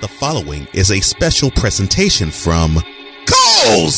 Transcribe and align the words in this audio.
The 0.00 0.06
following 0.06 0.68
is 0.72 0.92
a 0.92 1.00
special 1.00 1.50
presentation 1.50 2.30
from 2.30 2.76
Cole 3.26 3.90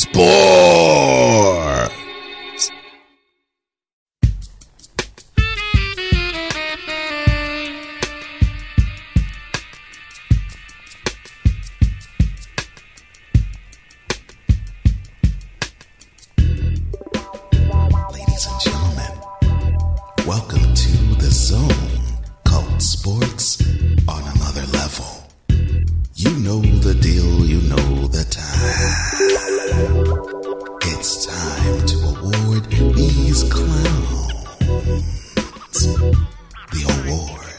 the 35.83 37.07
award 37.09 37.50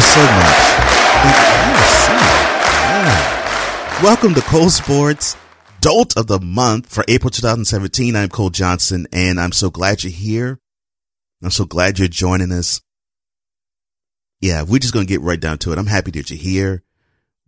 so 0.00 0.20
much. 0.20 0.56
Thank 1.22 1.36
you 1.68 1.84
so 2.06 2.12
much. 2.12 4.02
Welcome 4.02 4.34
to 4.34 4.42
Cole 4.42 4.66
Sportz 4.66 5.36
Dolt 5.80 6.16
of 6.16 6.28
the 6.28 6.38
Month 6.38 6.92
for 6.92 7.04
April 7.08 7.30
2017. 7.30 8.14
I'm 8.14 8.28
Cole 8.28 8.50
Johnson 8.50 9.08
and 9.12 9.40
I'm 9.40 9.52
so 9.52 9.70
glad 9.70 10.04
you're 10.04 10.12
here. 10.12 10.60
I'm 11.42 11.50
so 11.50 11.64
glad 11.64 11.98
you're 11.98 12.08
joining 12.08 12.52
us. 12.52 12.80
Yeah, 14.40 14.62
we're 14.62 14.78
just 14.78 14.94
going 14.94 15.06
to 15.06 15.12
get 15.12 15.20
right 15.20 15.40
down 15.40 15.58
to 15.58 15.72
it. 15.72 15.78
I'm 15.78 15.86
happy 15.86 16.12
that 16.12 16.30
you're 16.30 16.38
here. 16.38 16.84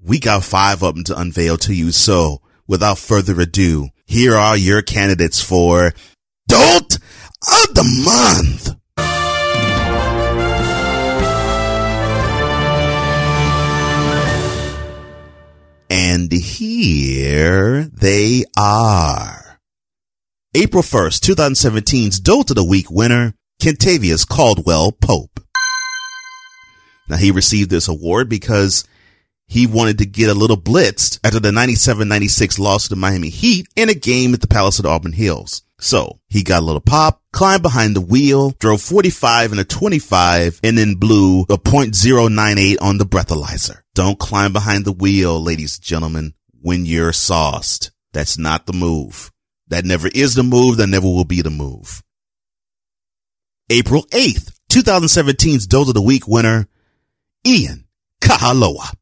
We 0.02 0.18
got 0.18 0.42
five 0.42 0.82
of 0.82 0.94
them 0.96 1.04
to 1.04 1.20
unveil 1.20 1.56
to 1.58 1.72
you. 1.72 1.92
So 1.92 2.40
without 2.66 2.98
further 2.98 3.40
ado, 3.40 3.90
here 4.06 4.34
are 4.34 4.56
your 4.56 4.82
candidates 4.82 5.40
for 5.40 5.92
Dolt 6.48 6.96
of 6.96 7.74
the 7.74 8.02
Month. 8.04 8.79
And 15.90 16.30
here 16.30 17.90
they 17.92 18.44
are. 18.56 19.58
April 20.54 20.84
1st, 20.84 21.18
2017's 21.20 22.20
Dolt 22.20 22.50
of 22.50 22.56
the 22.56 22.64
Week 22.64 22.88
winner, 22.88 23.34
Kentavious 23.60 24.26
Caldwell 24.26 24.92
Pope. 24.92 25.40
Now 27.08 27.16
he 27.16 27.32
received 27.32 27.70
this 27.70 27.88
award 27.88 28.28
because 28.28 28.84
he 29.48 29.66
wanted 29.66 29.98
to 29.98 30.06
get 30.06 30.30
a 30.30 30.34
little 30.34 30.56
blitzed 30.56 31.18
after 31.24 31.40
the 31.40 31.50
97-96 31.50 32.60
loss 32.60 32.84
to 32.84 32.90
the 32.90 32.96
Miami 32.96 33.28
Heat 33.28 33.66
in 33.74 33.88
a 33.88 33.94
game 33.94 34.32
at 34.32 34.40
the 34.40 34.46
Palace 34.46 34.78
of 34.78 34.84
the 34.84 34.90
Auburn 34.90 35.12
Hills. 35.12 35.64
So 35.80 36.20
he 36.28 36.42
got 36.42 36.62
a 36.62 36.66
little 36.66 36.80
pop, 36.80 37.22
climbed 37.32 37.62
behind 37.62 37.96
the 37.96 38.00
wheel, 38.00 38.50
drove 38.50 38.82
45 38.82 39.52
and 39.52 39.60
a 39.60 39.64
25, 39.64 40.60
and 40.62 40.76
then 40.76 40.94
blew 40.94 41.42
a 41.42 41.56
.098 41.56 42.76
on 42.80 42.98
the 42.98 43.06
breathalyzer. 43.06 43.80
Don't 43.94 44.18
climb 44.18 44.52
behind 44.52 44.84
the 44.84 44.92
wheel, 44.92 45.42
ladies 45.42 45.78
and 45.78 45.84
gentlemen, 45.84 46.34
when 46.60 46.84
you're 46.86 47.12
sauced. 47.12 47.90
That's 48.12 48.38
not 48.38 48.66
the 48.66 48.72
move. 48.72 49.30
That 49.68 49.84
never 49.84 50.08
is 50.08 50.34
the 50.34 50.42
move. 50.42 50.76
That 50.76 50.88
never 50.88 51.06
will 51.06 51.24
be 51.24 51.42
the 51.42 51.50
move. 51.50 52.02
April 53.70 54.02
8th, 54.10 54.52
2017's 54.70 55.66
Dolt 55.66 55.88
of 55.88 55.94
the 55.94 56.02
Week 56.02 56.26
winner, 56.26 56.66
Ian 57.46 57.86
Kahaloa. 58.20 58.92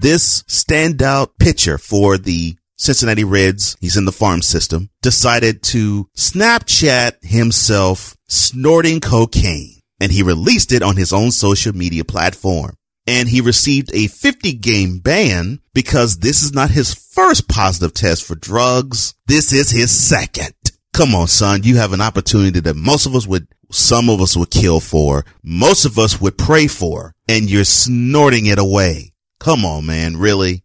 This 0.00 0.42
standout 0.44 1.30
pitcher 1.38 1.76
for 1.76 2.18
the 2.18 2.56
Cincinnati 2.76 3.24
Reds, 3.24 3.76
he's 3.80 3.96
in 3.96 4.04
the 4.04 4.12
farm 4.12 4.42
system, 4.42 4.90
decided 5.02 5.62
to 5.64 6.08
Snapchat 6.16 7.24
himself 7.24 8.16
snorting 8.28 9.00
cocaine 9.00 9.76
and 10.00 10.12
he 10.12 10.22
released 10.22 10.72
it 10.72 10.82
on 10.82 10.96
his 10.96 11.12
own 11.12 11.30
social 11.30 11.74
media 11.74 12.04
platform. 12.04 12.76
And 13.06 13.28
he 13.28 13.40
received 13.40 13.90
a 13.94 14.08
50 14.08 14.54
game 14.54 14.98
ban 14.98 15.60
because 15.74 16.18
this 16.18 16.42
is 16.42 16.52
not 16.52 16.70
his 16.70 16.92
first 16.92 17.48
positive 17.48 17.94
test 17.94 18.24
for 18.24 18.34
drugs. 18.34 19.14
This 19.26 19.52
is 19.52 19.70
his 19.70 19.90
second. 19.90 20.54
Come 20.92 21.14
on, 21.14 21.28
son. 21.28 21.62
You 21.62 21.76
have 21.76 21.92
an 21.92 22.00
opportunity 22.00 22.58
that 22.60 22.74
most 22.74 23.06
of 23.06 23.14
us 23.14 23.26
would, 23.26 23.46
some 23.70 24.10
of 24.10 24.20
us 24.20 24.36
would 24.36 24.50
kill 24.50 24.80
for, 24.80 25.24
most 25.42 25.84
of 25.84 25.98
us 25.98 26.20
would 26.20 26.36
pray 26.36 26.66
for, 26.66 27.14
and 27.28 27.48
you're 27.48 27.64
snorting 27.64 28.46
it 28.46 28.58
away. 28.58 29.12
Come 29.38 29.64
on, 29.64 29.86
man. 29.86 30.16
Really? 30.16 30.64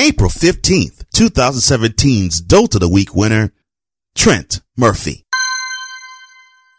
April 0.00 0.30
15th, 0.30 1.04
2017's 1.14 2.40
Dolt 2.40 2.74
of 2.74 2.80
the 2.80 2.88
Week 2.88 3.14
winner, 3.14 3.52
Trent 4.14 4.62
Murphy. 4.74 5.26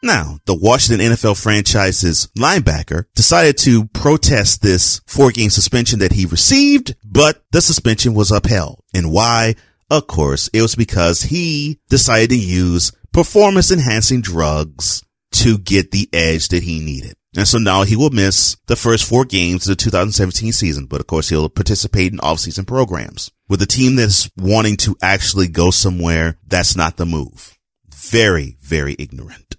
Now, 0.01 0.39
the 0.47 0.55
Washington 0.55 1.05
NFL 1.05 1.39
franchise's 1.39 2.29
linebacker 2.35 3.05
decided 3.13 3.59
to 3.59 3.85
protest 3.89 4.63
this 4.63 5.01
four 5.05 5.29
game 5.29 5.51
suspension 5.51 5.99
that 5.99 6.13
he 6.13 6.25
received, 6.25 6.95
but 7.05 7.43
the 7.51 7.61
suspension 7.61 8.15
was 8.15 8.31
upheld. 8.31 8.81
And 8.91 9.11
why? 9.11 9.53
Of 9.91 10.07
course, 10.07 10.47
it 10.51 10.63
was 10.63 10.73
because 10.73 11.21
he 11.21 11.79
decided 11.91 12.31
to 12.31 12.39
use 12.39 12.91
performance 13.13 13.71
enhancing 13.71 14.21
drugs 14.21 15.03
to 15.33 15.59
get 15.59 15.91
the 15.91 16.09
edge 16.11 16.47
that 16.47 16.63
he 16.63 16.79
needed. 16.79 17.13
And 17.35 17.47
so 17.47 17.57
now 17.57 17.83
he 17.83 17.95
will 17.95 18.09
miss 18.09 18.57
the 18.67 18.75
first 18.75 19.07
four 19.07 19.23
games 19.23 19.65
of 19.65 19.77
the 19.77 19.83
2017 19.83 20.51
season, 20.51 20.85
but 20.85 20.99
of 20.99 21.07
course 21.07 21.29
he'll 21.29 21.47
participate 21.47 22.11
in 22.11 22.19
off-season 22.19 22.65
programs. 22.65 23.31
With 23.47 23.61
a 23.61 23.65
team 23.65 23.95
that's 23.95 24.29
wanting 24.35 24.75
to 24.77 24.97
actually 25.01 25.47
go 25.47 25.71
somewhere, 25.71 26.37
that's 26.45 26.75
not 26.75 26.97
the 26.97 27.05
move. 27.05 27.57
Very, 27.89 28.57
very 28.61 28.97
ignorant. 28.99 29.55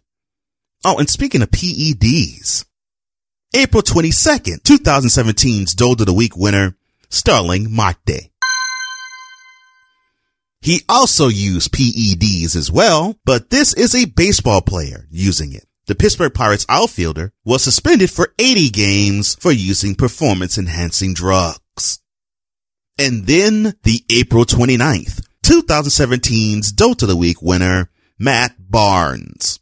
Oh, 0.84 0.98
and 0.98 1.08
speaking 1.08 1.40
of 1.40 1.50
PEDs, 1.50 2.66
April 3.54 3.82
22nd, 3.82 4.62
2017's 4.62 5.74
Dolt 5.74 6.00
of 6.00 6.06
the 6.06 6.12
Week 6.12 6.36
winner, 6.36 6.76
Starling 7.08 7.74
Marte. 7.74 8.30
He 10.60 10.82
also 10.88 11.28
used 11.28 11.72
PEDs 11.72 12.54
as 12.54 12.70
well, 12.70 13.16
but 13.24 13.50
this 13.50 13.72
is 13.74 13.94
a 13.94 14.04
baseball 14.04 14.60
player 14.60 15.06
using 15.10 15.52
it. 15.54 15.66
The 15.86 15.96
Pittsburgh 15.96 16.32
Pirates 16.32 16.64
outfielder 16.68 17.32
was 17.44 17.64
suspended 17.64 18.08
for 18.08 18.32
80 18.38 18.70
games 18.70 19.34
for 19.34 19.50
using 19.50 19.96
performance 19.96 20.56
enhancing 20.56 21.12
drugs. 21.12 22.00
And 22.98 23.26
then 23.26 23.74
the 23.82 24.04
April 24.08 24.44
29th, 24.44 25.26
2017's 25.44 26.70
Dolt 26.70 27.02
of 27.02 27.08
the 27.08 27.16
Week 27.16 27.42
winner, 27.42 27.90
Matt 28.16 28.54
Barnes. 28.60 29.58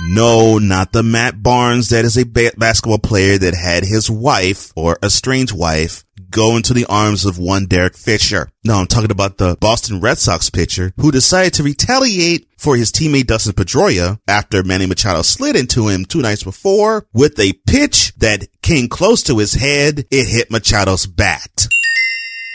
No, 0.00 0.58
not 0.58 0.92
the 0.92 1.02
Matt 1.02 1.42
Barnes 1.42 1.88
that 1.88 2.04
is 2.04 2.16
a 2.16 2.24
ba- 2.24 2.52
basketball 2.56 2.98
player 2.98 3.36
that 3.36 3.54
had 3.54 3.84
his 3.84 4.08
wife 4.08 4.72
or 4.76 4.96
a 5.02 5.10
strange 5.10 5.52
wife 5.52 6.04
go 6.30 6.56
into 6.56 6.72
the 6.72 6.86
arms 6.86 7.24
of 7.24 7.38
one 7.38 7.66
Derek 7.66 7.96
Fisher. 7.96 8.48
No, 8.64 8.74
I'm 8.74 8.86
talking 8.86 9.10
about 9.10 9.38
the 9.38 9.56
Boston 9.60 10.00
Red 10.00 10.18
Sox 10.18 10.50
pitcher 10.50 10.92
who 10.98 11.10
decided 11.10 11.54
to 11.54 11.64
retaliate 11.64 12.46
for 12.58 12.76
his 12.76 12.92
teammate 12.92 13.26
Dustin 13.26 13.54
Pedroia 13.54 14.20
after 14.28 14.62
Manny 14.62 14.86
Machado 14.86 15.22
slid 15.22 15.56
into 15.56 15.88
him 15.88 16.04
two 16.04 16.22
nights 16.22 16.44
before 16.44 17.06
with 17.12 17.38
a 17.40 17.54
pitch 17.66 18.14
that 18.18 18.46
came 18.62 18.88
close 18.88 19.22
to 19.24 19.38
his 19.38 19.54
head. 19.54 20.06
It 20.10 20.28
hit 20.28 20.50
Machado's 20.50 21.06
bat. 21.06 21.66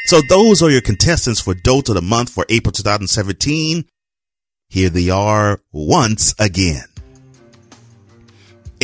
So 0.06 0.22
those 0.30 0.62
are 0.62 0.70
your 0.70 0.82
contestants 0.82 1.40
for 1.42 1.54
Dolt 1.54 1.90
of 1.90 1.96
the 1.96 2.02
Month 2.02 2.30
for 2.30 2.46
April 2.50 2.72
2017. 2.72 3.86
Here 4.70 4.90
they 4.90 5.10
are 5.10 5.62
once 5.72 6.34
again. 6.40 6.86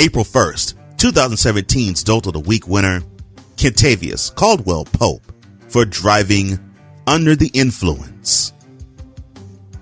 April 0.01 0.23
1st, 0.23 0.75
2017's 0.95 2.03
Dolt 2.05 2.27
of 2.27 2.31
the 2.31 2.39
Week 2.39 2.65
winner, 2.69 3.01
Kentavious 3.57 4.33
Caldwell 4.33 4.85
Pope 4.85 5.21
for 5.67 5.83
driving 5.83 6.57
under 7.05 7.35
the 7.35 7.51
influence. 7.53 8.53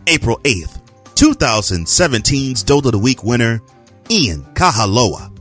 April 0.07 0.39
8th, 0.39 0.81
2017's 1.13 2.63
Dolt 2.63 2.87
of 2.87 2.93
the 2.93 2.97
Week 2.97 3.23
winner, 3.23 3.61
Ian 4.09 4.41
Kahaloa 4.55 5.31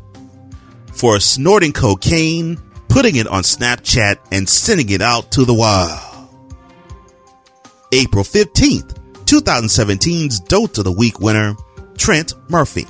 for 0.93 1.21
snorting 1.21 1.73
cocaine, 1.73 2.59
putting 2.89 3.17
it 3.17 3.27
on 3.29 3.45
Snapchat, 3.45 4.19
and 4.31 4.47
sending 4.47 4.91
it 4.91 5.01
out 5.01 5.31
to 5.33 5.47
the 5.47 5.55
wild. 5.55 6.29
April 7.93 8.25
15th, 8.25 8.95
2017's 9.25 10.41
Dolt 10.41 10.77
of 10.77 10.85
the 10.85 10.93
Week 10.93 11.19
winner, 11.19 11.57
Trent 11.97 12.35
Murphy 12.51 12.87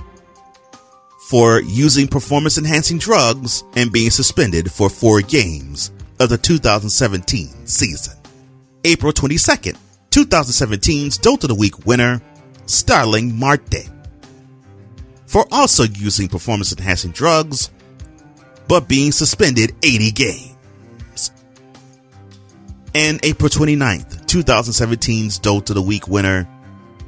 for 1.27 1.61
using 1.63 2.07
performance 2.07 2.57
enhancing 2.57 2.99
drugs 2.99 3.65
and 3.75 3.91
being 3.91 4.11
suspended 4.11 4.71
for 4.71 4.89
four 4.89 5.21
games 5.21 5.91
of 6.21 6.29
the 6.29 6.39
2017 6.39 7.67
season. 7.67 8.15
April 8.85 9.13
22nd, 9.13 9.77
2017's 10.11 11.19
Dolt 11.19 11.43
of 11.43 11.49
the 11.49 11.55
Week 11.57 11.85
winner, 11.85 12.23
Starling 12.67 13.37
Marte, 13.37 13.91
for 15.27 15.45
also 15.51 15.83
using 15.83 16.29
performance 16.29 16.73
enhancing 16.73 17.11
drugs 17.11 17.71
but 18.69 18.89
being 18.89 19.11
suspended 19.11 19.75
80 19.83 20.13
games. 20.13 21.33
And 22.95 23.19
April 23.25 23.49
29th, 23.49 24.27
2017's 24.27 25.41
Dolt 25.41 25.71
of 25.71 25.75
the 25.75 25.83
Week 25.83 26.07
winner, 26.07 26.49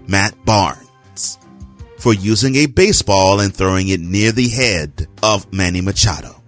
Matt 0.09 0.35
Barnes 0.44 0.88
for 1.99 2.15
using 2.15 2.56
a 2.56 2.67
baseball 2.67 3.41
and 3.41 3.55
throwing 3.55 3.89
it 3.89 4.00
near 4.00 4.33
the 4.33 4.49
head 4.49 5.06
of 5.23 5.53
Manny 5.53 5.81
Machado. 5.81 6.43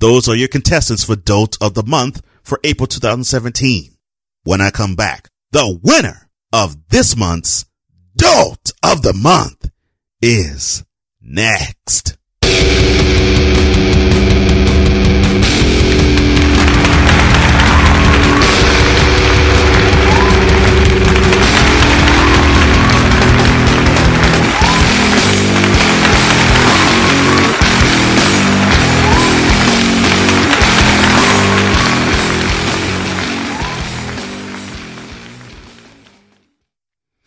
Those 0.00 0.28
are 0.28 0.36
your 0.36 0.48
contestants 0.48 1.04
for 1.04 1.16
Dolt 1.16 1.56
of 1.60 1.74
the 1.74 1.82
Month 1.82 2.22
for 2.42 2.60
April 2.62 2.86
2017. 2.86 3.96
When 4.44 4.60
I 4.60 4.70
come 4.70 4.94
back, 4.94 5.28
the 5.50 5.78
winner 5.82 6.28
of 6.52 6.88
this 6.88 7.16
month's 7.16 7.64
Dolt 8.16 8.72
of 8.82 9.02
the 9.02 9.14
Month 9.14 9.70
is 10.20 10.84
next. 11.20 12.16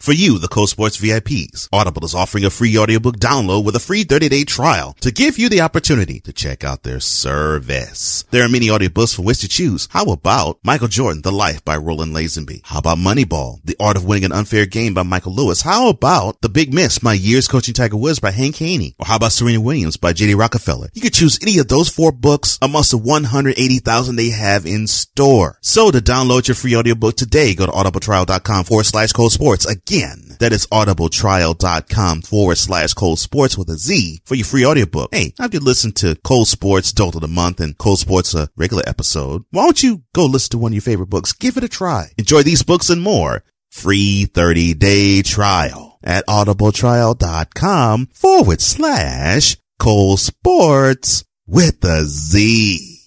For 0.08 0.14
you, 0.14 0.40
the 0.40 0.48
Cole 0.48 0.68
Sportz 0.68 0.98
VIPs, 0.98 1.68
Audible 1.74 2.06
is 2.06 2.16
offering 2.16 2.46
a 2.46 2.50
free 2.50 2.78
audiobook 2.78 3.18
download 3.18 3.66
with 3.66 3.76
a 3.76 3.80
free 3.82 4.06
30-day 4.06 4.46
trial 4.46 4.96
to 5.02 5.12
give 5.12 5.38
you 5.38 5.50
the 5.50 5.60
opportunity 5.60 6.22
to 6.22 6.32
check 6.32 6.64
out 6.64 6.84
their 6.84 7.02
service. 7.02 8.24
There 8.32 8.46
are 8.46 8.48
many 8.48 8.68
audiobooks 8.68 9.14
for 9.14 9.24
which 9.24 9.40
to 9.40 9.50
choose. 9.50 9.90
How 9.92 10.06
about 10.06 10.60
Michael 10.64 10.88
Jordan, 10.88 11.24
The 11.24 11.34
Life 11.34 11.66
by 11.66 11.76
Roland 11.76 12.16
Lazenby? 12.16 12.62
How 12.64 12.80
about 12.80 13.00
Moneyball, 13.00 13.60
The 13.66 13.76
Art 13.82 13.98
of 13.98 14.06
Winning 14.06 14.24
an 14.24 14.32
Unfair 14.32 14.66
Game 14.66 14.94
by 14.94 15.04
Michael 15.04 15.36
Lewis? 15.36 15.62
How 15.62 15.90
about 15.90 16.40
The 16.40 16.48
Big 16.48 16.74
Miss, 16.74 17.04
My 17.04 17.12
Years 17.12 17.50
Coaching 17.50 17.74
Tiger 17.74 17.98
Woods 17.98 18.22
by 18.22 18.32
Hank 18.32 18.56
Haney? 18.56 18.96
Or 19.00 19.08
how 19.08 19.18
about 19.18 19.34
Serena 19.34 19.60
Williams 19.60 19.98
by 19.98 20.14
J.D. 20.14 20.36
Rockefeller? 20.36 20.88
You 20.94 21.02
could 21.02 21.16
choose 21.16 21.38
any 21.42 21.60
of 21.60 21.68
those 21.68 21.90
four 21.90 22.14
books 22.14 22.58
amongst 22.62 22.92
the 22.92 22.98
180,000 22.98 24.16
they 24.16 24.30
have 24.30 24.66
in 24.66 24.88
store. 24.88 25.58
So 25.62 25.92
to 25.92 26.00
download 26.00 26.48
your 26.48 26.56
free 26.56 26.78
audiobook 26.78 27.18
today, 27.18 27.54
go 27.56 27.66
to 27.66 27.74
audibletrial.com 27.74 28.64
forward 28.64 28.86
slash 28.86 29.12
Cole 29.12 29.30
Sportz. 29.30 29.70
Again, 29.70 29.97
that 30.40 30.52
is 30.52 30.68
audibletrial.com 30.68 32.22
forward 32.22 32.58
slash 32.58 32.94
Cole 32.94 33.16
Sportz 33.16 33.58
with 33.58 33.70
a 33.70 33.78
Z 33.78 34.22
for 34.26 34.36
your 34.36 34.46
free 34.46 34.66
audiobook. 34.66 35.14
Hey, 35.14 35.34
after 35.40 35.58
you 35.58 35.64
listen 35.64 35.92
to 35.94 36.16
Cole 36.24 36.46
Sportz 36.46 36.94
Dolt 36.94 37.16
of 37.16 37.22
the 37.22 37.28
Month 37.28 37.60
and 37.60 37.78
Cole 37.78 37.98
Sportz 37.98 38.34
a 38.38 38.50
regular 38.56 38.84
episode, 38.86 39.44
why 39.52 39.64
don't 39.64 39.82
you 39.82 40.04
go 40.14 40.26
listen 40.26 40.52
to 40.52 40.58
one 40.58 40.72
of 40.72 40.76
your 40.76 40.82
favorite 40.82 41.10
books? 41.10 41.34
Give 41.34 41.58
it 41.58 41.64
a 41.64 41.70
try. 41.70 42.12
Enjoy 42.18 42.44
these 42.44 42.64
books 42.64 42.90
and 42.90 43.02
more. 43.02 43.44
Free 43.72 44.26
30 44.26 44.74
day 44.76 45.22
trial 45.22 46.00
at 46.04 46.26
audibletrial.com 46.28 48.08
forward 48.14 48.62
slash 48.62 49.58
Cole 49.80 50.18
Sportz 50.18 51.24
with 51.46 51.84
a 51.84 52.04
Z. 52.06 53.00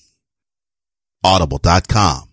Audible.com 1.25 2.31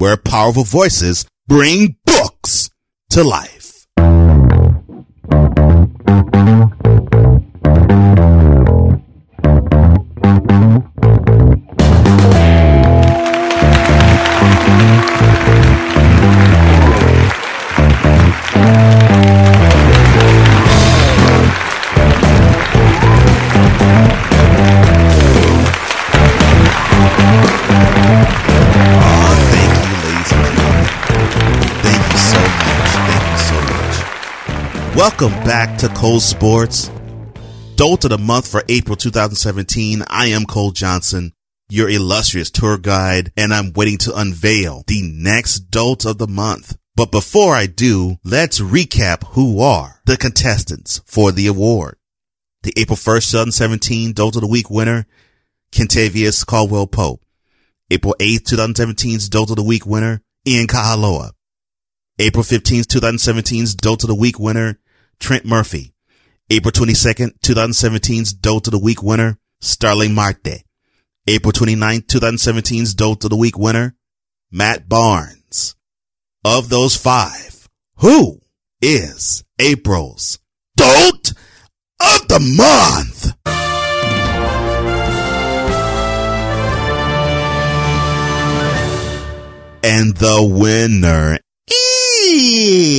where 0.00 0.16
powerful 0.16 0.64
voices 0.64 1.26
bring 1.46 1.94
books 2.06 2.70
to 3.10 3.22
life. 3.22 3.59
Thank 5.30 5.58
you. 5.58 5.59
Welcome 35.00 35.32
back 35.44 35.78
to 35.78 35.88
Cole 35.88 36.20
Sportz. 36.20 36.90
Dolt 37.74 38.04
of 38.04 38.10
the 38.10 38.18
month 38.18 38.46
for 38.46 38.62
April 38.68 38.96
2017. 38.96 40.04
I 40.06 40.26
am 40.26 40.44
Cole 40.44 40.72
Johnson, 40.72 41.32
your 41.70 41.88
illustrious 41.88 42.50
tour 42.50 42.76
guide, 42.76 43.32
and 43.34 43.54
I'm 43.54 43.72
waiting 43.72 43.96
to 43.96 44.14
unveil 44.14 44.84
the 44.86 45.00
next 45.00 45.70
Dolt 45.70 46.04
of 46.04 46.18
the 46.18 46.26
month. 46.26 46.76
But 46.96 47.12
before 47.12 47.54
I 47.54 47.64
do, 47.64 48.18
let's 48.24 48.60
recap 48.60 49.24
who 49.28 49.62
are 49.62 50.02
the 50.04 50.18
contestants 50.18 51.00
for 51.06 51.32
the 51.32 51.46
award. 51.46 51.96
The 52.62 52.74
April 52.76 52.98
1st, 52.98 53.30
2017 53.30 54.12
Dolt 54.12 54.36
of 54.36 54.42
the 54.42 54.48
Week 54.48 54.68
winner, 54.68 55.06
Kentavious 55.72 56.44
Caldwell 56.44 56.86
Pope. 56.86 57.24
April 57.90 58.14
8th, 58.20 58.42
2017's 58.42 59.30
Dolt 59.30 59.48
of 59.48 59.56
the 59.56 59.62
Week 59.62 59.86
winner, 59.86 60.20
Ian 60.46 60.66
Kahaloa. 60.66 61.30
April 62.18 62.44
15th, 62.44 62.84
2017's 62.84 63.74
Dolt 63.74 64.04
of 64.04 64.08
the 64.08 64.14
Week 64.14 64.38
winner, 64.38 64.78
Trent 65.20 65.44
Murphy. 65.44 65.92
April 66.48 66.72
22nd, 66.72 67.38
2017's 67.40 68.32
Dolt 68.32 68.66
of 68.66 68.72
the 68.72 68.78
Week 68.78 69.02
winner, 69.02 69.38
Starling 69.60 70.14
Marte. 70.14 70.64
April 71.28 71.52
29th, 71.52 72.06
2017's 72.06 72.94
Dolt 72.94 73.22
of 73.22 73.30
the 73.30 73.36
Week 73.36 73.56
winner, 73.56 73.94
Matt 74.50 74.88
Barnes. 74.88 75.76
Of 76.44 76.70
those 76.70 76.96
five, 76.96 77.68
who 77.96 78.40
is 78.80 79.44
April's 79.60 80.40
Dolt 80.76 81.34
of 82.00 82.28
the 82.28 82.40
Month? 82.40 83.36
And 89.82 90.16
the 90.16 90.42
winner 90.42 91.38
is 91.68 92.89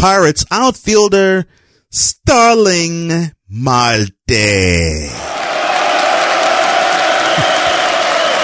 Pirates 0.00 0.46
outfielder 0.50 1.44
Starling 1.90 3.10
Marte. 3.50 4.08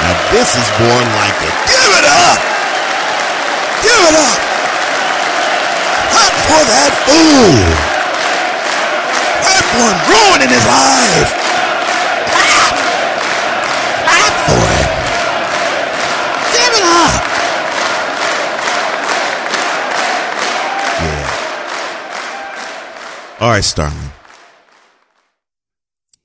Now 0.02 0.14
this 0.36 0.52
is 0.52 0.68
born 0.76 1.06
like 1.16 1.40
it. 1.40 1.56
Give 1.64 1.92
it 1.96 2.04
up! 2.04 2.38
Give 3.80 4.04
it 4.04 4.16
up! 4.20 4.36
Not 6.12 6.32
for 6.44 6.60
that 6.60 6.92
fool! 7.08 7.56
That 9.40 9.64
one 9.80 9.96
ruining 10.12 10.52
his 10.52 10.66
life! 10.68 11.45
Starling. 23.60 24.10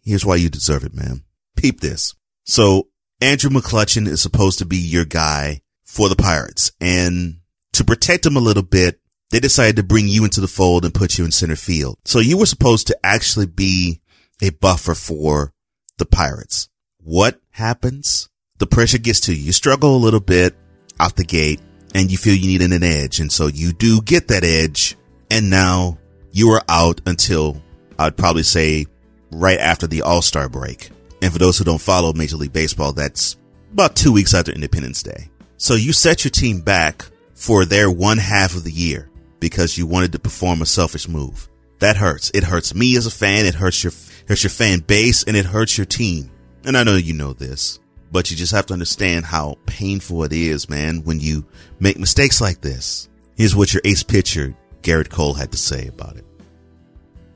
Here's 0.03 0.25
why 0.25 0.35
you 0.35 0.49
deserve 0.49 0.83
it, 0.83 0.93
man. 0.93 1.23
Peep 1.55 1.79
this. 1.79 2.15
So 2.43 2.89
Andrew 3.21 3.51
McCutchen 3.51 4.07
is 4.07 4.21
supposed 4.21 4.59
to 4.59 4.65
be 4.65 4.77
your 4.77 5.05
guy 5.05 5.61
for 5.83 6.09
the 6.09 6.15
Pirates. 6.15 6.71
And 6.81 7.39
to 7.73 7.83
protect 7.83 8.25
him 8.25 8.35
a 8.35 8.41
little 8.41 8.63
bit, 8.63 8.99
they 9.29 9.39
decided 9.39 9.75
to 9.77 9.83
bring 9.83 10.07
you 10.07 10.23
into 10.23 10.41
the 10.41 10.47
fold 10.47 10.83
and 10.83 10.93
put 10.93 11.17
you 11.17 11.25
in 11.25 11.31
center 11.31 11.55
field. 11.55 11.97
So 12.05 12.19
you 12.19 12.37
were 12.37 12.45
supposed 12.45 12.87
to 12.87 12.97
actually 13.03 13.45
be 13.45 14.01
a 14.41 14.49
buffer 14.49 14.95
for 14.95 15.53
the 15.97 16.05
Pirates. 16.05 16.67
What 16.97 17.39
happens? 17.51 18.29
The 18.57 18.67
pressure 18.67 18.97
gets 18.97 19.21
to 19.21 19.33
you. 19.33 19.41
You 19.41 19.53
struggle 19.53 19.95
a 19.95 19.97
little 19.97 20.19
bit 20.19 20.55
out 20.99 21.15
the 21.15 21.23
gate 21.23 21.61
and 21.95 22.11
you 22.11 22.17
feel 22.17 22.35
you 22.35 22.47
need 22.47 22.61
an 22.61 22.83
edge. 22.83 23.19
And 23.19 23.31
so 23.31 23.47
you 23.47 23.71
do 23.71 24.01
get 24.01 24.27
that 24.29 24.43
edge. 24.43 24.97
And 25.29 25.49
now 25.49 25.97
you 26.31 26.49
were 26.49 26.61
out 26.69 27.01
until 27.05 27.61
I'd 27.99 28.17
probably 28.17 28.43
say 28.43 28.85
right 29.31 29.59
after 29.59 29.87
the 29.87 30.01
All 30.01 30.21
Star 30.21 30.49
break. 30.49 30.89
And 31.21 31.31
for 31.31 31.39
those 31.39 31.57
who 31.57 31.63
don't 31.63 31.81
follow 31.81 32.13
Major 32.13 32.37
League 32.37 32.53
Baseball, 32.53 32.93
that's 32.93 33.37
about 33.73 33.95
two 33.95 34.11
weeks 34.11 34.33
after 34.33 34.51
Independence 34.51 35.03
Day. 35.03 35.29
So 35.57 35.75
you 35.75 35.93
set 35.93 36.23
your 36.23 36.31
team 36.31 36.61
back 36.61 37.05
for 37.35 37.65
their 37.65 37.91
one 37.91 38.17
half 38.17 38.55
of 38.55 38.63
the 38.63 38.71
year 38.71 39.09
because 39.39 39.77
you 39.77 39.85
wanted 39.85 40.11
to 40.13 40.19
perform 40.19 40.61
a 40.61 40.65
selfish 40.65 41.07
move. 41.07 41.47
That 41.79 41.97
hurts. 41.97 42.31
It 42.33 42.43
hurts 42.43 42.73
me 42.73 42.95
as 42.97 43.05
a 43.05 43.11
fan. 43.11 43.45
It 43.45 43.55
hurts 43.55 43.83
your, 43.83 43.93
hurts 44.27 44.43
your 44.43 44.51
fan 44.51 44.79
base 44.79 45.23
and 45.23 45.35
it 45.35 45.45
hurts 45.45 45.77
your 45.77 45.85
team. 45.85 46.31
And 46.63 46.77
I 46.77 46.83
know 46.83 46.95
you 46.95 47.13
know 47.13 47.33
this, 47.33 47.79
but 48.11 48.29
you 48.29 48.37
just 48.37 48.51
have 48.51 48.67
to 48.67 48.73
understand 48.73 49.25
how 49.25 49.57
painful 49.65 50.23
it 50.23 50.33
is, 50.33 50.69
man, 50.69 51.03
when 51.03 51.19
you 51.19 51.45
make 51.79 51.97
mistakes 51.97 52.41
like 52.41 52.61
this. 52.61 53.09
Here's 53.35 53.55
what 53.55 53.73
your 53.73 53.81
ace 53.85 54.03
pitcher, 54.03 54.55
Gerrit 54.81 55.09
Cole, 55.09 55.33
had 55.33 55.51
to 55.51 55.57
say 55.57 55.87
about 55.87 56.17
it. 56.17 56.25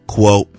Quote, 0.08 0.54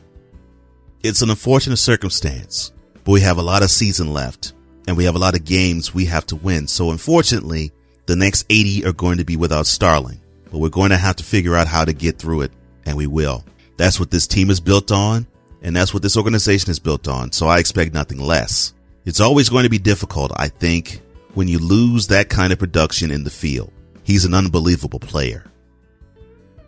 it's 1.02 1.23
an 1.23 1.31
unfortunate 1.31 1.76
circumstance 1.76 2.73
but 3.07 3.12
we 3.12 3.21
have 3.21 3.38
a 3.38 3.43
lot 3.43 3.62
of 3.62 3.71
season 3.71 4.12
left 4.12 4.52
and 4.88 4.97
we 4.97 5.05
have 5.05 5.14
a 5.14 5.21
lot 5.21 5.37
of 5.37 5.45
games 5.45 5.95
we 5.95 6.07
have 6.07 6.26
to 6.26 6.35
win. 6.35 6.66
So 6.66 6.90
unfortunately, 6.90 7.71
the 8.07 8.16
next 8.16 8.47
80 8.50 8.85
are 8.85 8.93
going 8.93 9.19
to 9.19 9.25
be 9.25 9.37
without 9.37 9.69
Starling, 9.69 10.21
but 10.50 10.59
we're 10.59 10.71
going 10.71 10.90
to 10.90 10.97
have 10.97 11.14
to 11.16 11.25
figure 11.25 11.55
out 11.55 11.69
how 11.69 11.85
to 11.85 11.93
get 11.93 12.19
through 12.19 12.40
it 12.40 12.52
and 12.85 12.97
we 12.97 13.07
will. 13.07 13.45
That's 13.76 14.00
what 14.00 14.11
this 14.11 14.26
team 14.26 14.50
is 14.50 14.59
built 14.59 14.90
on 14.90 15.25
and 15.62 15.75
that's 15.76 15.95
what 15.95 16.02
this 16.02 16.16
organization 16.16 16.73
is 16.73 16.81
built 16.81 17.07
on. 17.07 17.31
So 17.31 17.47
I 17.47 17.61
expect 17.61 17.95
nothing 17.95 18.19
less. 18.19 18.75
It's 19.05 19.21
always 19.21 19.50
going 19.50 19.62
to 19.62 19.71
be 19.71 19.78
difficult, 19.78 20.33
I 20.35 20.49
think, 20.49 21.00
when 21.35 21.47
you 21.47 21.61
lose 21.61 22.09
that 22.09 22.28
kind 22.28 22.52
of 22.52 22.59
production 22.59 23.12
in 23.12 23.23
the 23.23 23.31
field. 23.31 23.73
He's 24.02 24.25
an 24.25 24.35
unbelievable 24.35 24.99
player. 24.99 25.45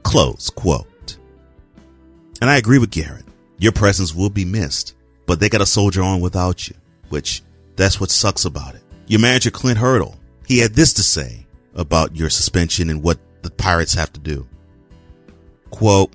Close 0.09 0.51
quote. 0.51 1.19
And 2.41 2.49
I 2.49 2.57
agree 2.57 2.79
with 2.79 2.91
Gerrit. 2.91 3.27
Your 3.59 3.73
presence 3.73 4.15
will 4.15 4.31
be 4.31 4.45
missed 4.45 4.95
but 5.29 5.39
they 5.39 5.51
got 5.51 5.59
to 5.59 5.67
soldier 5.67 6.03
on 6.03 6.23
without 6.23 6.69
you, 6.69 6.75
which 7.11 7.43
that's 7.77 8.01
what 8.01 8.11
sucks 8.11 8.47
about 8.47 8.75
it. 8.75 8.83
Your 9.07 9.21
manager, 9.21 9.51
Clint 9.51 9.79
Hurdle, 9.79 10.19
he 10.47 10.59
had 10.59 10.73
this 10.73 10.95
to 10.95 11.03
say 11.03 11.47
about 11.75 12.17
your 12.17 12.31
suspension 12.31 12.89
and 12.89 13.03
what 13.03 13.19
the 13.43 13.51
Pirates 13.51 13.93
have 13.93 14.11
to 14.15 14.21
do. 14.21 14.49
Quote, 15.69 16.15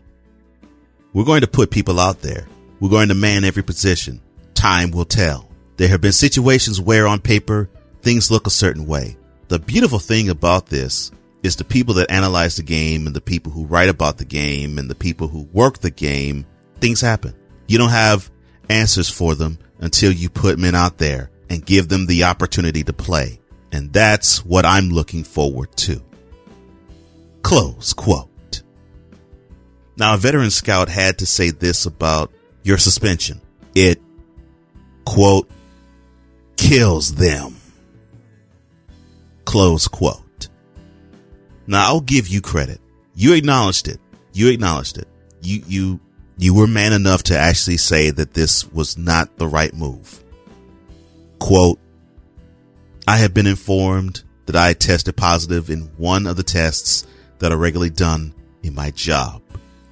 we're 1.14 1.24
going 1.24 1.42
to 1.42 1.48
put 1.48 1.70
people 1.70 2.00
out 2.00 2.22
there. 2.22 2.48
We're 2.80 2.90
going 2.90 3.10
to 3.10 3.14
man 3.14 3.44
every 3.44 3.62
position. 3.62 4.20
Time 4.56 4.90
will 4.90 5.06
tell. 5.06 5.48
There 5.78 5.90
have 5.90 6.02
been 6.02 6.12
situations 6.12 6.82
where 6.82 7.06
on 7.06 7.22
paper 7.22 7.70
things 8.02 8.32
look 8.32 8.48
a 8.48 8.50
certain 8.50 8.88
way. 8.88 9.16
The 9.48 9.60
beautiful 9.60 10.00
thing 10.00 10.30
about 10.30 10.66
this 10.66 11.12
is 11.44 11.58
the 11.58 11.64
people 11.66 11.96
that 11.96 12.10
analyze 12.10 12.56
the 12.56 12.64
game 12.64 13.06
and 13.06 13.16
the 13.16 13.22
people 13.22 13.52
who 13.52 13.66
write 13.66 13.90
about 13.90 14.18
the 14.18 14.26
game 14.26 14.80
and 14.80 14.90
the 14.90 14.96
people 14.96 15.28
who 15.28 15.44
work 15.52 15.80
the 15.80 15.92
game, 15.92 16.46
things 16.80 17.02
happen. 17.02 17.36
You 17.68 17.78
don't 17.78 17.90
have 17.90 18.32
answers 18.70 19.10
for 19.10 19.36
them 19.36 19.60
until 19.80 20.12
you 20.12 20.30
put 20.30 20.58
men 20.58 20.74
out 20.74 20.98
there 20.98 21.30
and 21.50 21.66
give 21.66 21.90
them 21.90 22.06
the 22.06 22.24
opportunity 22.24 22.84
to 22.84 22.94
play. 22.94 23.40
And 23.74 23.92
that's 23.92 24.46
what 24.46 24.66
I'm 24.66 24.90
looking 24.90 25.24
forward 25.24 25.76
to. 25.78 26.02
Close 27.42 27.94
quote. 27.94 28.30
Now, 29.98 30.14
a 30.14 30.18
veteran 30.18 30.50
scout 30.50 30.90
had 30.90 31.20
to 31.20 31.26
say 31.26 31.52
this 31.52 31.86
about 31.86 32.32
your 32.64 32.78
suspension. 32.78 33.42
It, 33.76 34.02
quote, 35.06 35.50
kills 36.56 37.16
them. 37.16 37.58
Close 39.46 39.88
quote. 39.88 40.23
Now, 41.68 41.86
I'll 41.86 42.02
give 42.02 42.28
you 42.28 42.42
credit. 42.42 42.80
You 43.16 43.34
acknowledged 43.34 43.88
it. 43.88 44.00
You 44.34 44.50
acknowledged 44.50 44.98
it. 44.98 45.08
You, 45.42 45.64
you 45.68 46.00
you 46.38 46.54
were 46.54 46.68
man 46.68 46.94
enough 46.94 47.24
to 47.24 47.38
actually 47.38 47.78
say 47.78 48.10
that 48.10 48.34
this 48.34 48.70
was 48.72 48.98
not 48.98 49.38
the 49.38 49.48
right 49.48 49.74
move. 49.74 50.24
Quote, 51.40 51.80
I 53.08 53.18
have 53.18 53.34
been 53.34 53.48
informed 53.48 54.24
that 54.46 54.56
I 54.56 54.74
tested 54.74 55.16
positive 55.16 55.70
in 55.70 55.92
one 55.98 56.26
of 56.26 56.36
the 56.36 56.44
tests 56.44 57.06
that 57.40 57.52
are 57.52 57.58
regularly 57.58 57.92
done 57.92 58.34
in 58.64 58.74
my 58.74 58.92
job. 58.92 59.42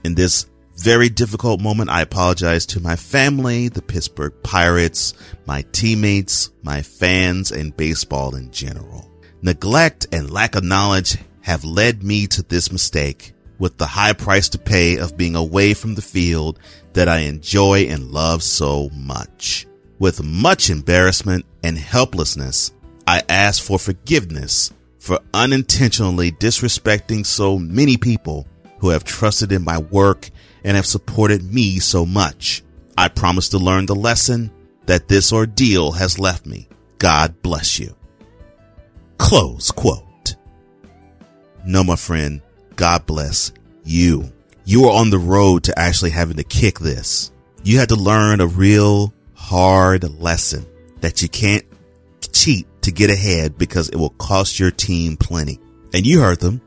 In 0.03 0.15
this 0.15 0.47
very 0.77 1.09
difficult 1.09 1.61
moment, 1.61 1.89
I 1.89 2.01
apologize 2.01 2.65
to 2.67 2.79
my 2.79 2.95
family, 2.95 3.67
the 3.67 3.81
Pittsburgh 3.81 4.33
Pirates, 4.41 5.13
my 5.45 5.63
teammates, 5.71 6.49
my 6.63 6.81
fans, 6.81 7.51
and 7.51 7.75
baseball 7.77 8.35
in 8.35 8.49
general. 8.51 9.09
Neglect 9.41 10.07
and 10.11 10.31
lack 10.31 10.55
of 10.55 10.63
knowledge 10.63 11.17
have 11.41 11.63
led 11.63 12.03
me 12.03 12.27
to 12.27 12.43
this 12.43 12.71
mistake 12.71 13.33
with 13.59 13.77
the 13.77 13.85
high 13.85 14.13
price 14.13 14.49
to 14.49 14.57
pay 14.57 14.97
of 14.97 15.17
being 15.17 15.35
away 15.35 15.73
from 15.73 15.95
the 15.95 16.01
field 16.01 16.59
that 16.93 17.07
I 17.07 17.19
enjoy 17.19 17.83
and 17.83 18.11
love 18.11 18.41
so 18.43 18.89
much. 18.89 19.67
With 19.99 20.23
much 20.23 20.69
embarrassment 20.69 21.45
and 21.63 21.77
helplessness, 21.77 22.71
I 23.05 23.21
ask 23.29 23.63
for 23.63 23.77
forgiveness 23.77 24.73
for 24.99 25.19
unintentionally 25.33 26.31
disrespecting 26.31 27.25
so 27.25 27.57
many 27.57 27.97
people 27.97 28.47
who 28.79 28.89
have 28.89 29.03
trusted 29.03 29.51
in 29.51 29.63
my 29.63 29.77
work 29.77 30.29
and 30.63 30.75
have 30.75 30.85
supported 30.85 31.43
me 31.53 31.79
so 31.79 32.05
much. 32.05 32.63
I 32.97 33.07
promise 33.07 33.49
to 33.49 33.57
learn 33.57 33.85
the 33.85 33.95
lesson 33.95 34.51
that 34.85 35.07
this 35.07 35.31
ordeal 35.31 35.91
has 35.91 36.19
left 36.19 36.45
me. 36.45 36.67
God 36.97 37.41
bless 37.41 37.79
you. 37.79 37.95
Close 39.17 39.71
quote. 39.71 40.10
No, 41.65 41.83
my 41.83 41.95
friend, 41.95 42.41
God 42.75 43.05
bless 43.05 43.51
you. 43.83 44.31
You 44.65 44.85
are 44.85 44.99
on 44.99 45.09
the 45.09 45.19
road 45.19 45.63
to 45.65 45.77
actually 45.77 46.11
having 46.11 46.37
to 46.37 46.43
kick 46.43 46.79
this. 46.79 47.31
You 47.63 47.79
had 47.79 47.89
to 47.89 47.95
learn 47.95 48.41
a 48.41 48.47
real 48.47 49.13
hard 49.33 50.03
lesson 50.19 50.65
that 51.01 51.21
you 51.21 51.29
can't 51.29 51.65
cheat 52.31 52.67
to 52.83 52.91
get 52.91 53.09
ahead 53.09 53.57
because 53.57 53.89
it 53.89 53.95
will 53.95 54.11
cost 54.11 54.59
your 54.59 54.71
team 54.71 55.17
plenty. 55.17 55.59
And 55.93 56.05
you 56.05 56.21
heard 56.21 56.39
them. 56.39 56.61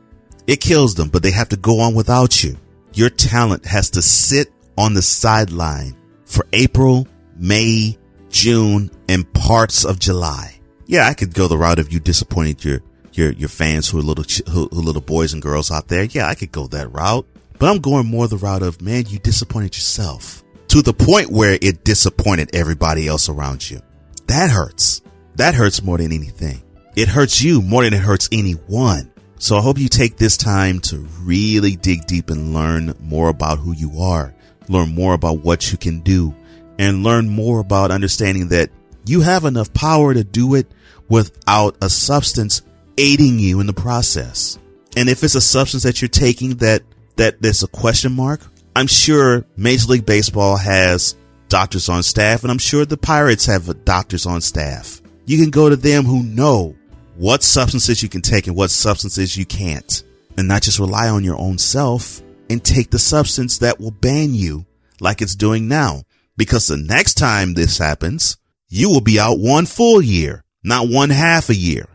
It 0.47 0.61
kills 0.61 0.95
them, 0.95 1.09
but 1.09 1.23
they 1.23 1.31
have 1.31 1.49
to 1.49 1.57
go 1.57 1.79
on 1.79 1.95
without 1.95 2.43
you. 2.43 2.57
Your 2.93 3.09
talent 3.09 3.65
has 3.65 3.89
to 3.91 4.01
sit 4.01 4.51
on 4.77 4.93
the 4.93 5.01
sideline 5.01 5.95
for 6.25 6.45
April, 6.53 7.07
May, 7.37 7.97
June, 8.29 8.91
and 9.09 9.31
parts 9.33 9.83
of 9.83 9.99
July. 9.99 10.59
Yeah, 10.85 11.07
I 11.07 11.13
could 11.13 11.33
go 11.33 11.47
the 11.47 11.57
route 11.57 11.79
of 11.79 11.91
you 11.91 11.99
disappointed 11.99 12.63
your 12.63 12.81
your 13.17 13.31
your 13.31 13.49
fans 13.49 13.89
who 13.89 13.99
are 13.99 14.03
little 14.03 14.25
who, 14.51 14.67
who 14.67 14.81
little 14.81 15.01
boys 15.01 15.33
and 15.33 15.41
girls 15.41 15.71
out 15.71 15.87
there. 15.87 16.03
Yeah, 16.03 16.27
I 16.27 16.35
could 16.35 16.51
go 16.51 16.67
that 16.67 16.91
route, 16.91 17.25
but 17.59 17.69
I'm 17.69 17.79
going 17.79 18.07
more 18.07 18.27
the 18.27 18.37
route 18.37 18.63
of 18.63 18.81
man, 18.81 19.05
you 19.07 19.19
disappointed 19.19 19.75
yourself 19.75 20.43
to 20.69 20.81
the 20.81 20.93
point 20.93 21.29
where 21.29 21.57
it 21.61 21.83
disappointed 21.83 22.53
everybody 22.53 23.07
else 23.07 23.29
around 23.29 23.69
you. 23.69 23.81
That 24.27 24.49
hurts. 24.49 25.01
That 25.35 25.55
hurts 25.55 25.83
more 25.83 25.97
than 25.97 26.11
anything. 26.11 26.63
It 26.95 27.07
hurts 27.07 27.41
you 27.41 27.61
more 27.61 27.83
than 27.83 27.93
it 27.93 27.99
hurts 27.99 28.29
anyone. 28.31 29.11
So 29.37 29.57
I 29.57 29.61
hope 29.61 29.77
you 29.77 29.89
take 29.89 30.17
this 30.17 30.37
time 30.37 30.79
to 30.81 30.97
really 31.23 31.75
dig 31.75 32.05
deep 32.05 32.29
and 32.29 32.53
learn 32.53 32.95
more 33.01 33.29
about 33.29 33.59
who 33.59 33.73
you 33.73 33.99
are, 33.99 34.33
learn 34.69 34.95
more 34.95 35.13
about 35.13 35.43
what 35.43 35.71
you 35.71 35.77
can 35.77 35.99
do, 35.99 36.33
and 36.79 37.03
learn 37.03 37.29
more 37.29 37.59
about 37.59 37.91
understanding 37.91 38.49
that 38.49 38.69
you 39.05 39.21
have 39.21 39.45
enough 39.45 39.73
power 39.73 40.13
to 40.13 40.23
do 40.23 40.55
it 40.55 40.67
without 41.09 41.77
a 41.81 41.89
substance 41.89 42.61
aiding 42.97 43.39
you 43.39 43.59
in 43.59 43.67
the 43.67 43.73
process. 43.73 44.59
And 44.97 45.09
if 45.09 45.23
it's 45.23 45.35
a 45.35 45.41
substance 45.41 45.83
that 45.83 46.01
you're 46.01 46.09
taking 46.09 46.57
that, 46.57 46.83
that 47.17 47.41
there's 47.41 47.63
a 47.63 47.67
question 47.67 48.13
mark, 48.13 48.41
I'm 48.75 48.87
sure 48.87 49.45
Major 49.57 49.87
League 49.87 50.05
Baseball 50.05 50.57
has 50.57 51.15
doctors 51.47 51.89
on 51.89 52.03
staff 52.03 52.43
and 52.43 52.51
I'm 52.51 52.57
sure 52.57 52.85
the 52.85 52.97
Pirates 52.97 53.45
have 53.45 53.85
doctors 53.85 54.25
on 54.25 54.41
staff. 54.41 55.01
you 55.25 55.37
can 55.37 55.49
go 55.49 55.69
to 55.69 55.75
them 55.75 56.05
who 56.05 56.23
know 56.23 56.75
what 57.15 57.43
substances 57.43 58.03
you 58.03 58.09
can 58.09 58.21
take 58.21 58.47
and 58.47 58.55
what 58.55 58.69
substances 58.69 59.35
you 59.35 59.45
can't. 59.45 60.03
And 60.37 60.47
not 60.47 60.61
just 60.61 60.79
rely 60.79 61.09
on 61.09 61.23
your 61.23 61.37
own 61.37 61.57
self 61.57 62.21
and 62.49 62.63
take 62.63 62.91
the 62.91 62.99
substance 62.99 63.59
that 63.59 63.79
will 63.79 63.91
ban 63.91 64.33
you 64.33 64.65
like 64.99 65.21
it's 65.21 65.35
doing 65.35 65.67
now. 65.67 66.03
Because 66.37 66.67
the 66.67 66.77
next 66.77 67.13
time 67.13 67.53
this 67.53 67.77
happens, 67.77 68.37
you 68.67 68.89
will 68.89 69.01
be 69.01 69.19
out 69.19 69.39
one 69.39 69.65
full 69.65 70.01
year, 70.01 70.43
not 70.63 70.89
one 70.89 71.09
half 71.09 71.49
a 71.49 71.55
year. 71.55 71.87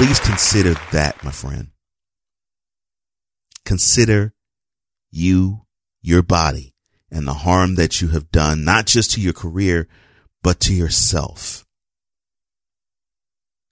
Please 0.00 0.18
consider 0.18 0.72
that, 0.92 1.22
my 1.22 1.30
friend. 1.30 1.72
Consider 3.66 4.32
you, 5.10 5.66
your 6.00 6.22
body, 6.22 6.74
and 7.10 7.28
the 7.28 7.34
harm 7.34 7.74
that 7.74 8.00
you 8.00 8.08
have 8.08 8.30
done, 8.30 8.64
not 8.64 8.86
just 8.86 9.10
to 9.10 9.20
your 9.20 9.34
career, 9.34 9.88
but 10.42 10.58
to 10.60 10.72
yourself. 10.72 11.66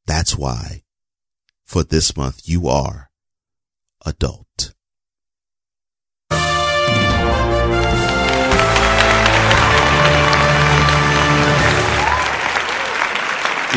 That's 0.07 0.37
why 0.37 0.83
for 1.65 1.83
this 1.83 2.15
month 2.15 2.43
you 2.47 2.69
are 2.69 3.09
a 4.05 4.13
Dolt. 4.13 4.75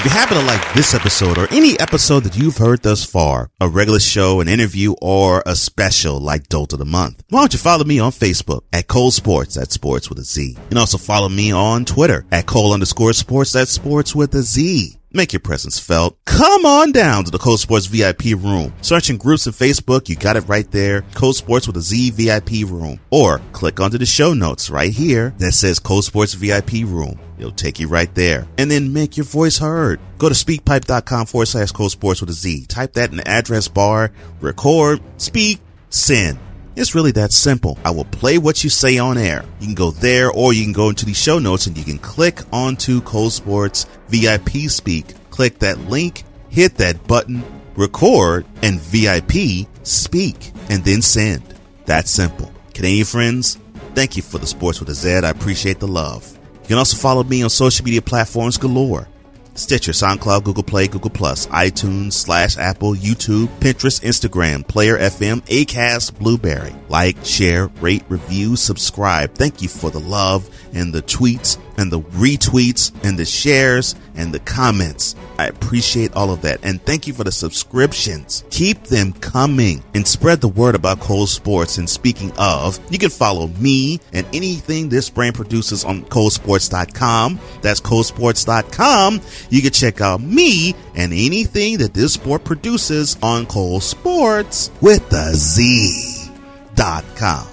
If 0.02 0.06
you 0.06 0.20
happen 0.20 0.38
to 0.40 0.44
like 0.46 0.74
this 0.74 0.96
episode 0.96 1.38
or 1.38 1.48
any 1.54 1.80
episode 1.80 2.22
that 2.22 2.36
you've 2.36 2.58
heard 2.58 2.82
thus 2.82 3.06
far, 3.06 3.52
a 3.60 3.70
regular 3.70 4.00
show, 4.00 4.42
an 4.42 4.48
interview, 4.48 4.96
or 5.00 5.44
a 5.46 5.56
special 5.56 6.20
like 6.20 6.50
Dolt 6.50 6.74
of 6.74 6.80
the 6.80 6.86
Month, 6.86 7.24
why 7.30 7.42
don't 7.42 7.54
you 7.54 7.60
follow 7.60 7.84
me 7.84 8.00
on 8.00 8.12
Facebook 8.12 8.62
at 8.74 8.88
Cole 8.88 9.12
Sportz, 9.12 9.62
at 9.62 9.72
sports 9.72 10.10
with 10.10 10.18
a 10.18 10.24
Z. 10.24 10.58
And 10.72 10.80
also 10.80 10.98
follow 10.98 11.30
me 11.30 11.52
on 11.52 11.86
Twitter 11.86 12.26
at 12.32 12.48
Cole 12.48 12.74
underscore 12.74 13.14
sports, 13.14 13.56
at 13.56 13.68
sports 13.68 14.16
with 14.16 14.34
a 14.34 14.42
Z. 14.42 14.98
Make 15.14 15.34
your 15.34 15.42
presence 15.42 15.78
felt. 15.78 16.18
Come 16.26 16.66
on 16.66 16.94
down 16.94 17.26
to 17.26 17.32
the 17.32 17.38
Cole 17.38 17.58
Sportz 17.58 17.88
VIP 17.90 18.42
room. 18.42 18.74
Searching 18.82 19.18
groups 19.18 19.46
in 19.46 19.52
Facebook, 19.54 20.08
you 20.08 20.16
got 20.16 20.38
it 20.38 20.48
right 20.48 20.70
there. 20.72 21.02
Cole 21.16 21.34
Sportz 21.34 21.68
with 21.68 21.76
a 21.76 21.82
Z 21.82 22.12
VIP 22.12 22.70
room. 22.70 23.00
Or 23.10 23.42
click 23.52 23.80
onto 23.82 23.98
the 23.98 24.06
show 24.06 24.34
notes 24.34 24.70
right 24.70 24.92
here 24.92 25.34
that 25.38 25.52
says 25.52 25.80
Cole 25.80 26.02
Sportz 26.02 26.36
VIP 26.36 26.88
room. 26.88 27.20
It'll 27.38 27.52
take 27.52 27.80
you 27.80 27.88
right 27.88 28.14
there. 28.16 28.48
And 28.58 28.72
then 28.72 28.94
make 28.94 29.18
your 29.18 29.26
voice 29.26 29.58
heard. 29.58 30.00
Go 30.18 30.30
to 30.30 30.36
speakpipe.com 30.36 31.26
forward 31.26 31.48
slash 31.48 31.72
Cole 31.72 31.90
Sportz 31.90 32.22
with 32.22 32.30
a 32.30 32.34
Z. 32.34 32.66
Type 32.68 32.94
that 32.94 33.12
in 33.12 33.18
the 33.18 33.28
address 33.28 33.68
bar, 33.68 34.12
record, 34.40 35.02
speak, 35.18 35.60
send. 35.90 36.40
It's 36.82 36.96
really 36.96 37.12
that 37.12 37.32
simple. 37.32 37.78
I 37.86 37.92
will 37.92 38.06
play 38.06 38.40
what 38.40 38.64
you 38.64 38.72
say 38.72 38.98
on 38.98 39.16
air. 39.16 39.46
You 39.60 39.68
can 39.68 39.76
go 39.76 39.92
there 39.92 40.32
or 40.32 40.52
you 40.52 40.64
can 40.64 40.74
go 40.74 40.90
into 40.90 41.06
the 41.06 41.14
show 41.14 41.38
notes 41.38 41.68
and 41.68 41.78
you 41.78 41.84
can 41.84 42.00
click 42.00 42.40
onto 42.52 43.02
Cole 43.02 43.30
Sportz 43.30 43.86
VIP 44.08 44.68
Speak. 44.68 45.14
Click 45.30 45.60
that 45.60 45.78
link, 45.78 46.24
hit 46.50 46.78
that 46.78 47.06
button, 47.06 47.44
record, 47.76 48.48
and 48.64 48.80
VIP 48.80 49.68
speak, 49.84 50.54
and 50.72 50.84
then 50.84 51.04
send. 51.04 51.44
That's 51.86 52.10
simple. 52.10 52.52
Canadian 52.74 53.06
friends, 53.06 53.60
thank 53.94 54.18
you 54.18 54.24
for 54.24 54.40
the 54.40 54.48
sports 54.48 54.80
with 54.80 54.90
a 54.90 54.96
Z. 54.96 55.08
I 55.24 55.30
appreciate 55.30 55.80
the 55.80 55.88
love. 55.88 56.36
You 56.64 56.68
can 56.70 56.78
also 56.80 56.98
follow 56.98 57.24
me 57.24 57.44
on 57.44 57.52
social 57.52 57.86
media 57.86 58.02
platforms 58.02 58.58
galore. 58.58 59.08
Stitcher, 59.54 59.92
SoundCloud, 59.92 60.44
Google 60.44 60.64
Play, 60.64 60.88
Google 60.88 61.10
Plus, 61.10 61.48
iTunes, 61.48 62.14
slash 62.14 62.58
Apple, 62.58 62.94
YouTube, 62.96 63.48
Pinterest, 63.60 64.02
Instagram, 64.02 64.68
Player 64.68 64.98
FM, 64.98 65.42
Acast, 65.42 66.18
Blubrry. 66.18 66.74
Like, 66.90 67.24
share, 67.26 67.68
rate, 67.82 68.04
review, 68.10 68.56
subscribe. 68.56 69.34
Thank 69.36 69.62
you 69.62 69.68
for 69.68 69.92
the 69.92 70.00
love 70.00 70.50
and 70.74 70.94
the 70.94 71.02
tweets 71.02 71.58
and 71.78 71.92
the 71.92 72.02
retweets 72.02 72.92
and 73.04 73.18
the 73.18 73.26
shares 73.26 73.96
and 74.16 74.34
the 74.34 74.40
comments. 74.40 75.16
I 75.38 75.48
appreciate 75.48 76.14
all 76.14 76.32
of 76.32 76.42
that. 76.42 76.60
And 76.64 76.82
thank 76.86 77.08
you 77.08 77.14
for 77.14 77.24
the 77.24 77.32
subscriptions. 77.32 78.44
Keep 78.50 78.84
them 78.84 79.14
coming 79.14 79.84
and 79.94 80.08
spread 80.08 80.42
the 80.42 80.48
word 80.48 80.76
about 80.76 81.00
Cole 81.00 81.26
Sportz. 81.26 81.78
And 81.78 81.90
speaking 81.90 82.32
of, 82.38 82.80
you 82.92 83.00
can 83.00 83.10
follow 83.10 83.48
me 83.48 84.00
and 84.14 84.28
anything 84.34 84.90
this 84.90 85.10
brand 85.10 85.36
produces 85.36 85.86
on 85.86 86.04
colesports.com. 86.04 87.40
That's 87.62 87.82
colesports.com. 87.82 89.22
You 89.50 89.62
can 89.62 89.72
check 89.72 90.02
out 90.02 90.22
me 90.22 90.76
and 90.96 91.14
anything 91.14 91.78
that 91.78 91.94
this 91.94 92.14
sport 92.14 92.44
produces 92.44 93.18
on 93.24 93.46
Cole 93.46 93.80
Sportz 93.80 94.70
with 94.82 95.10
the 95.10 95.32
Z 95.34 96.30
dot 96.76 97.04
com. 97.16 97.48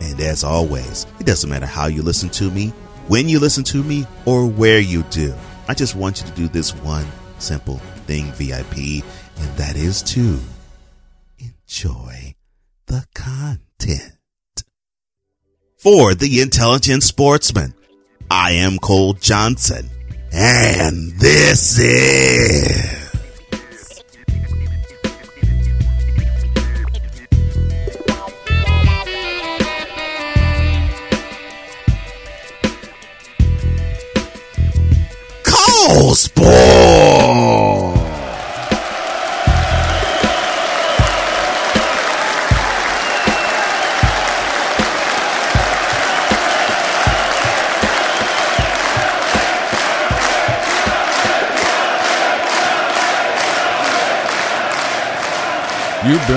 And 0.00 0.20
as 0.20 0.42
always, 0.44 1.06
it 1.20 1.26
doesn't 1.26 1.48
matter 1.48 1.66
how 1.66 1.86
you 1.86 2.02
listen 2.02 2.28
to 2.30 2.50
me, 2.50 2.72
when 3.08 3.28
you 3.28 3.38
listen 3.38 3.64
to 3.64 3.82
me, 3.82 4.06
or 4.26 4.46
where 4.46 4.80
you 4.80 5.02
do. 5.04 5.34
I 5.68 5.74
just 5.74 5.94
want 5.94 6.20
you 6.20 6.26
to 6.28 6.32
do 6.34 6.48
this 6.48 6.74
one 6.74 7.06
simple 7.38 7.78
thing, 8.06 8.26
VIP, 8.32 9.04
and 9.38 9.56
that 9.56 9.76
is 9.76 10.02
to 10.02 10.38
enjoy 11.38 12.34
the 12.86 13.04
content. 13.14 14.18
For 15.78 16.14
the 16.14 16.40
intelligent 16.40 17.02
sportsman, 17.02 17.74
I 18.30 18.52
am 18.52 18.78
Cole 18.78 19.14
Johnson, 19.14 19.88
and 20.32 21.12
this 21.18 21.78
is. 21.78 23.01